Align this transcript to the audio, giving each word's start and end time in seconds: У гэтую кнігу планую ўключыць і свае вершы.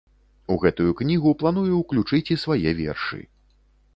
У 0.53 0.55
гэтую 0.63 0.93
кнігу 1.01 1.33
планую 1.43 1.75
ўключыць 1.83 2.31
і 2.37 2.39
свае 2.47 2.69
вершы. 2.83 3.21